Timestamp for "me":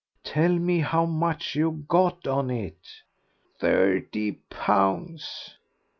0.51-0.79